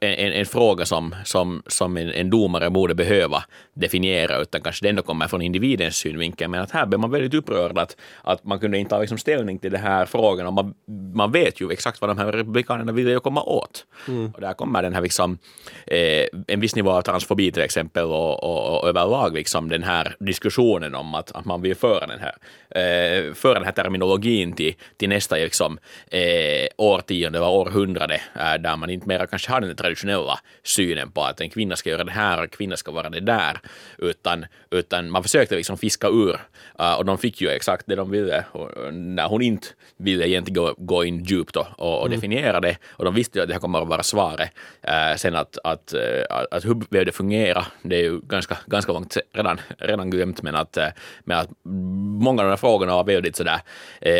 [0.00, 4.88] en, en fråga som, som, som en, en domare borde behöva definiera, utan kanske det
[4.88, 6.48] ändå kommer från individens synvinkel.
[6.48, 9.58] Men att här blev man väldigt upprörd att, att man kunde inte ta liksom ställning
[9.58, 10.74] till den här frågan och man
[11.14, 13.86] man vet ju exakt vad de här republikanerna vill komma åt.
[14.08, 14.30] Mm.
[14.34, 15.38] Och där kommer den här liksom,
[15.86, 20.16] eh, en viss nivå av transfobi till exempel och, och, och överlag liksom den här
[20.18, 22.34] diskussionen om att, att man vill föra den här,
[22.70, 25.78] eh, föra den här terminologin till, till nästa liksom,
[26.10, 31.22] eh, årtionde eller århundrade eh, där man inte mera kanske har den traditionella synen på
[31.22, 33.60] att en kvinna ska göra det här och en kvinna ska vara det där,
[33.98, 36.40] utan, utan man försökte liksom fiska ur
[36.80, 40.64] uh, och de fick ju exakt det de ville och, när hon inte ville egentligen
[40.64, 42.16] gå, gå in djupt och, och, och mm.
[42.16, 44.50] definiera det och de visste ju att det här kommer att vara svaret.
[44.88, 48.92] Uh, sen att, att, uh, att hur behöver det fungera, det är ju ganska, ganska
[48.92, 50.78] långt redan, redan glömt, men att,
[51.24, 53.60] men att många av de här frågorna var väldigt sådär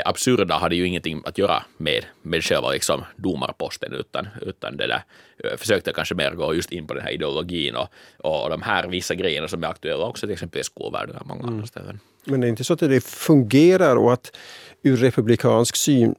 [0.04, 5.02] absurda, hade ju ingenting att göra med, med själva liksom domarposten, utan, utan det där
[5.56, 9.14] försökte kanske mer gå just in på den här ideologin och, och de här vissa
[9.14, 11.54] grejerna som är aktuella också till exempel i skolvärlden och många mm.
[11.54, 12.00] andra ställen.
[12.24, 14.36] Men det är inte så att det fungerar och att
[14.82, 16.14] ur republikansk syn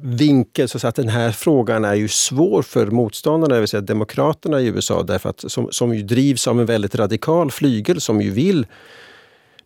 [0.00, 4.60] vinkel så att den här frågan är ju svår för motståndarna, det vill säga demokraterna
[4.60, 8.30] i USA, därför att, som, som ju drivs av en väldigt radikal flygel som ju
[8.30, 8.66] vill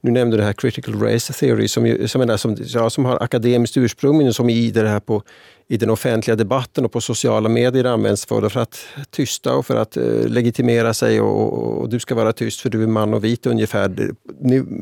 [0.00, 3.22] nu nämnde du det här critical race theory som, som, är som, ja, som har
[3.22, 5.22] akademiskt ursprung men som i det här på
[5.68, 9.76] i den offentliga debatten och på sociala medier används för, för att tysta och för
[9.76, 13.14] att eh, legitimera sig och, och, och, du ska vara tyst för du är man
[13.14, 14.10] och vit ungefär.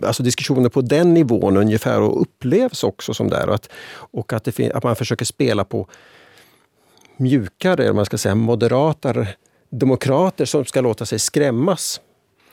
[0.02, 3.48] Alltså diskussioner på den nivån ungefär och upplevs också som där.
[3.48, 5.88] Och att, och att, det, att man försöker spela på
[7.16, 9.28] mjukare, man ska säga moderatare
[9.70, 12.00] demokrater som ska låta sig skrämmas.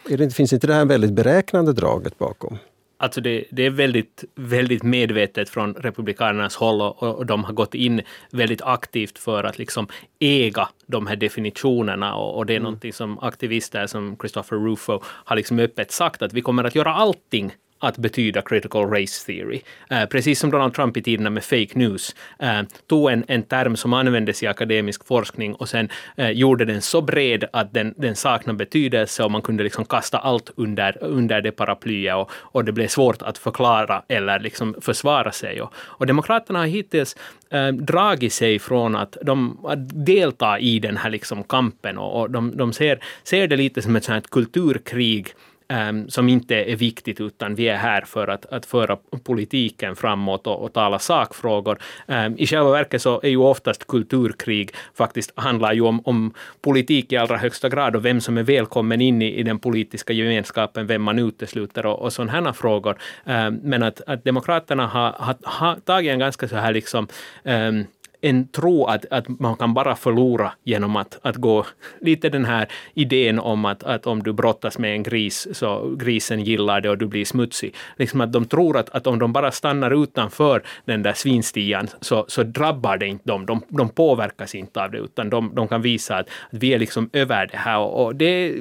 [0.10, 2.58] Är det, finns inte det här väldigt beräknande draget bakom?
[3.02, 7.76] Alltså det, det, är väldigt, väldigt medvetet från Republikanernas håll och, och, de har gått
[7.76, 9.88] in väldigt aktivt för att liksom
[10.20, 12.64] äga de här definitionerna och, och det är mm.
[12.64, 16.94] någonting som aktivister som Christopher Rufo har liksom öppet sagt att vi kommer att göra
[16.94, 19.62] allting att betyda critical race theory.
[19.90, 23.76] Eh, precis som Donald Trump i tiderna med fake news eh, tog en, en term
[23.76, 28.16] som användes i akademisk forskning och sen eh, gjorde den så bred att den, den
[28.16, 32.72] saknar betydelse och man kunde liksom kasta allt under, under det paraplyet och, och det
[32.72, 35.62] blev svårt att förklara eller liksom försvara sig.
[35.62, 37.16] Och, och Demokraterna har hittills
[37.50, 42.32] eh, dragit sig från att, de, att delta i den här liksom kampen och, och
[42.32, 45.34] de, de ser, ser det lite som ett sånt kulturkrig
[45.72, 50.48] um, som inte är viktigt, utan vi är här för att, att föra politiken framåt
[50.48, 51.78] och, och tala sakfrågor.
[52.08, 57.12] Um, I själva verket så är ju oftast kulturkrig faktiskt handlar ju om, om politik
[57.12, 60.88] i allra högsta grad och vem som är välkommen in i, i den politiska gemenskapen,
[60.88, 62.98] vem man utesluter och, och sådana här frågor.
[63.26, 67.08] Um, men att, att Demokraterna har, har, har tagit en ganska så här liksom
[67.44, 67.86] um,
[68.22, 71.66] en tro att, att man kan bara förlora genom att, att gå...
[72.02, 76.44] Lite den här idén om att, att om du brottas med en gris så grisen
[76.44, 77.76] gillar det och du blir smutsig.
[77.98, 82.26] Liksom att de tror att, att om de bara stannar utanför den där svinstian så,
[82.28, 83.46] så drabbar det inte dem.
[83.46, 86.80] De, de påverkas inte av det utan de, de kan visa att, att vi är
[86.80, 87.80] liksom över det här.
[87.80, 88.56] Och, och det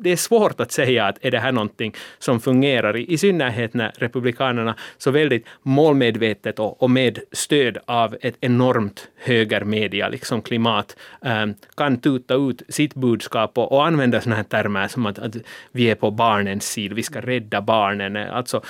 [0.00, 3.74] det är svårt att säga att är det här någonting som fungerar, i, i synnerhet
[3.74, 10.96] när Republikanerna så väldigt målmedvetet och, och med stöd av ett enormt högermedia, liksom klimat,
[11.20, 15.36] um, kan tuta ut sitt budskap och, och använda sådana här termer som att, att
[15.72, 18.16] vi är på barnens sida, vi ska rädda barnen.
[18.16, 18.62] Alltså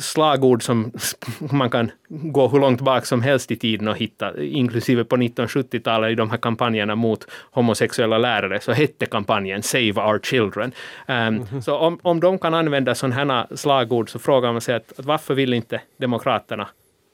[0.00, 0.92] slagord som
[1.50, 6.12] man kan gå hur långt bak som helst i tiden och hitta, inklusive på 1970-talet
[6.12, 10.72] i de här kampanjerna mot homosexuella lärare, så hette kampanjen Save Our Children.
[11.08, 11.60] Um, mm -hmm.
[11.60, 15.34] Så om, om de kan använda sådana slagord så frågar man sig att, att varför
[15.34, 16.68] vill inte Demokraterna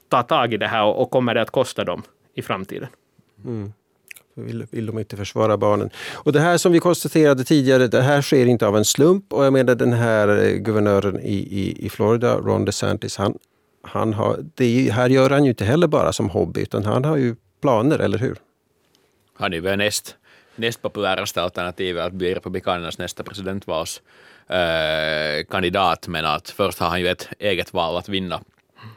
[0.09, 2.03] ta tag i det här och, och kommer det att kosta dem
[2.35, 2.89] i framtiden?
[3.45, 3.73] Mm
[4.45, 5.91] vill, vill de inte försvara barnen.
[6.15, 9.33] Och det här som vi konstaterade tidigare, det här sker inte av en slump.
[9.33, 13.39] Och jag menar den här eh, guvernören i, i, i Florida, Ron DeSantis, han,
[13.83, 17.17] han har, det här gör han ju inte heller bara som hobby, utan han har
[17.17, 18.37] ju planer, eller hur?
[19.35, 20.17] Han är väl näst,
[20.57, 27.09] näst populäraste alternativet att bli Republikanernas nästa presidentvalskandidat, eh, men att först har han ju
[27.09, 28.41] ett eget val att vinna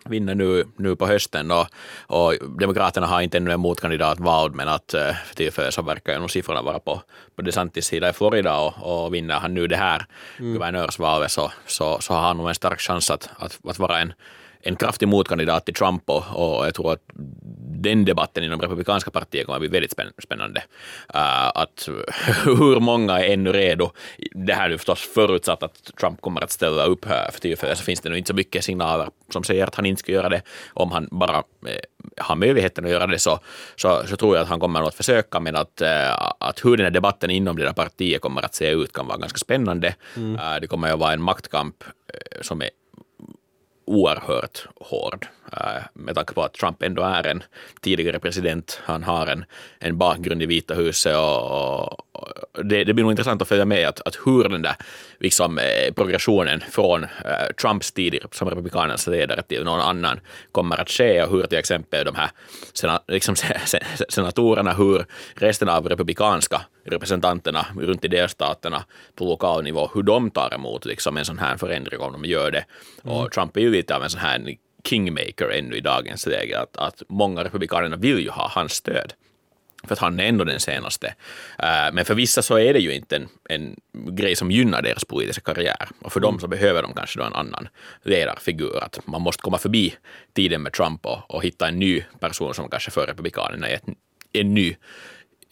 [0.05, 1.67] vinner nu, nu på hösten och,
[2.07, 6.19] och Demokraterna har inte ännu en motkandidat vald men att eh, för tillfället så verkar
[6.19, 7.01] nog siffrorna vara på,
[7.35, 10.05] på DeSantis sida i Florida och, och vinner han nu det här
[10.39, 10.53] mm.
[10.53, 14.13] guvernörsvalet så, så, så har han nog en stark chans att, att, att vara en
[14.63, 17.01] en kraftig motkandidat till Trump och, och jag tror att
[17.81, 20.59] den debatten inom republikanska partiet kommer att bli väldigt spännande.
[21.15, 21.89] Uh, att
[22.45, 23.91] hur många är ännu redo?
[24.31, 27.83] Det här är förstås förutsatt att Trump kommer att ställa upp här för tillfället så
[27.83, 30.41] finns det nog inte så mycket signaler som säger att han inte ska göra det.
[30.73, 31.75] Om han bara eh,
[32.17, 33.39] har möjligheten att göra det så,
[33.75, 36.83] så, så, tror jag att han kommer att försöka men att, eh, att hur den
[36.83, 39.95] här debatten inom det där partiet kommer att se ut kan vara ganska spännande.
[40.17, 40.35] Mm.
[40.35, 41.83] Uh, det kommer att vara en maktkamp
[42.41, 42.69] som är
[43.85, 45.27] oerhört hård.
[45.53, 47.43] Eh, med tanke på att Trump ändå är en
[47.81, 48.79] tidigare president.
[48.83, 49.45] Han har en,
[49.79, 53.87] en bakgrund i Vita huset och, och det, det, blir nog intressant att följa med
[53.87, 54.75] att, att hur den där
[55.19, 60.19] liksom, eh, progressionen från eh, Trumps tid som republikanernas ledare till någon annan
[60.51, 62.31] kommer att ske och hur till exempel de här
[62.73, 63.35] sena, liksom,
[64.09, 70.53] senatorerna, hur resten av republikanska representanterna runt i delstaterna på lokal nivå, hur de tar
[70.53, 72.65] emot liksom, en sån här förändring om de gör det.
[73.03, 73.15] Mm.
[73.15, 76.77] Och Trump är ju lite av en sån här kingmaker ännu i dagens läge, att,
[76.77, 79.13] att många republikaner vill ju ha hans stöd.
[79.83, 81.07] För att han är ändå den senaste.
[81.07, 83.75] Uh, men för vissa så är det ju inte en, en
[84.15, 85.89] grej som gynnar deras politiska karriär.
[86.01, 86.31] Och för mm.
[86.31, 87.67] dem så behöver de kanske då en annan
[88.03, 88.83] ledarfigur.
[88.83, 89.95] Att man måste komma förbi
[90.33, 93.95] tiden med Trump och, och hitta en ny person som kanske för republikanerna är en,
[94.33, 94.75] en ny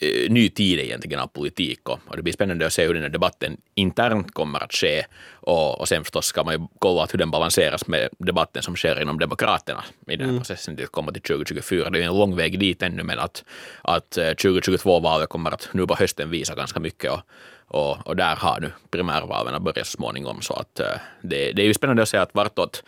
[0.02, 3.04] Eh, ny tid egentligen av politik och, och, det blir spännande att se hur den
[3.04, 7.20] här debatten internt kommer att ske och, och sen förstås ska man ju kolla hur
[7.20, 10.40] den balanseras med debatten som sker inom Demokraterna i den här mm.
[10.40, 11.90] processen till att komma till 2024.
[11.90, 13.44] Det är en lång väg dit ännu men att,
[13.82, 17.22] att 2022-valet eh, kommer att nu på hösten visa ganska mycket och,
[17.68, 20.86] och, och där har nu primärvalen börjat så småningom så att eh,
[21.22, 22.84] det, det är ju spännande att se att vartåt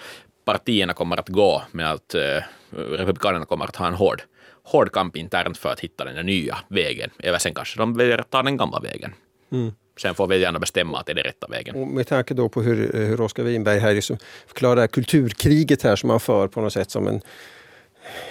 [0.46, 2.16] partierna kommer att gå men att
[2.72, 4.22] Republikanerna kommer att ha en hård
[4.64, 7.10] hård kamp internt för att hitta den nya vägen.
[7.20, 9.14] Eller sen kanske de väljer att ta den gamla vägen.
[9.52, 9.72] Mm.
[10.02, 11.76] Sen får väljarna bestämma att det är den rätta vägen.
[11.76, 14.02] Och med tanke då på hur, hur Oskar Winberg här
[14.48, 17.22] förklarar kulturkriget här som man för på något sätt som en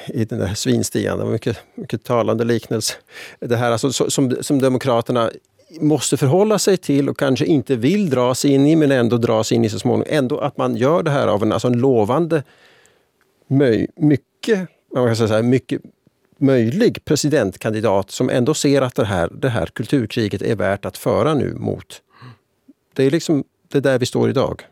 [0.06, 2.94] i den där svinstian, det var mycket, mycket talande liknelse.
[3.38, 5.30] Det här alltså, som, som Demokraterna
[5.80, 9.64] måste förhålla sig till och kanske inte vill dras in i men ändå dras in
[9.64, 10.06] i så småningom.
[10.10, 12.42] Ändå att man gör det här av en, alltså en lovande,
[13.96, 15.82] mycket, man kan säga mycket
[16.41, 21.34] möjlig presidentkandidat som ändå ser att det här, det här kulturkriget är värt att föra
[21.34, 22.03] nu mot...
[22.93, 24.62] Det är liksom det där vi står idag.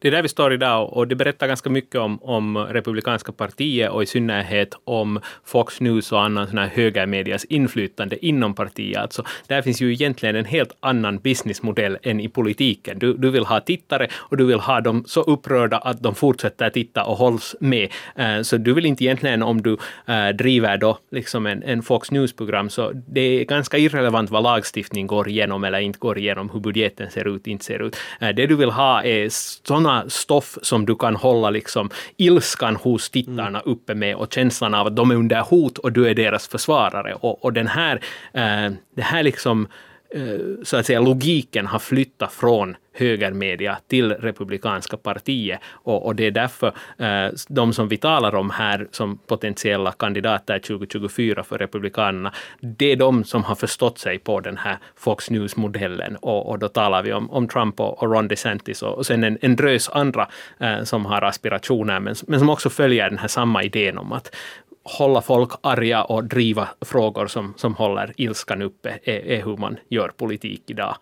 [0.00, 3.90] Det är där vi står idag och det berättar ganska mycket om, om republikanska partiet
[3.90, 8.98] och i synnerhet om Fox News och annan sån här högermedias inflytande inom partiet.
[8.98, 12.98] Alltså, där finns ju egentligen en helt annan businessmodell än i politiken.
[12.98, 16.70] Du, du vill ha tittare och du vill ha dem så upprörda att de fortsätter
[16.70, 17.88] titta och hålls med.
[18.16, 19.76] Eh, så du vill inte egentligen om du
[20.06, 25.06] eh, driver då liksom en, en Fox News-program så det är ganska irrelevant vad lagstiftning
[25.06, 27.96] går igenom eller inte går igenom, hur budgeten ser ut, inte ser ut.
[28.20, 32.76] Eh, det du vill ha är sådana sådana stoff som du kan hålla liksom ilskan
[32.76, 33.62] hos tittarna mm.
[33.64, 37.14] uppe med och känslan av att de är under hot och du är deras försvarare.
[37.14, 38.00] Och, och den här,
[38.32, 39.68] eh, det här liksom
[40.14, 45.60] Eh, så att säga, logiken har flyttat från högermedia till republikanska partiet.
[45.64, 50.58] Och, och det är därför eh, de som vi talar om här som potentiella kandidater
[50.58, 56.16] 2024 för republikanerna, det är de som har förstått sig på den här Fox News-modellen.
[56.16, 59.24] Och, och då talar vi om, om Trump och, och Ron DeSantis och, och sen
[59.24, 63.28] en, en drös andra eh, som har aspirationer men, men som också följer den här
[63.28, 64.36] samma idén om att
[64.84, 69.76] hålla folk arga och driva frågor som, som håller ilskan uppe är, är hur man
[69.88, 70.96] gör politik idag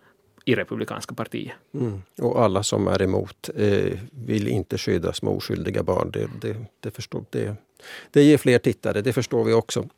[0.45, 1.53] i Republikanska partiet.
[1.73, 2.01] Mm.
[2.21, 6.11] Och alla som är emot eh, vill inte skydda små oskyldiga barn.
[6.11, 7.55] Det, det, det, förstår, det,
[8.11, 9.89] det ger fler tittare, det förstår vi också.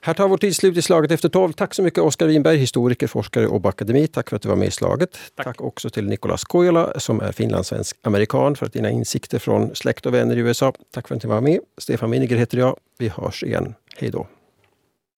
[0.00, 1.52] Här tar vår tid slut i Slaget efter tolv.
[1.52, 4.06] Tack så mycket Oskar Winberg, historiker, forskare och akademi.
[4.06, 5.18] Tack för att du var med i Slaget.
[5.34, 9.74] Tack, Tack också till Nicolas Kojola som är finlandssvensk amerikan för att dina insikter från
[9.74, 10.72] släkt och vänner i USA.
[10.90, 11.60] Tack för att ni var med.
[11.78, 12.76] Stefan Winiger heter jag.
[12.98, 13.74] Vi hörs igen.
[13.96, 14.26] Hej då.